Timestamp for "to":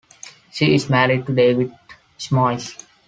1.27-1.35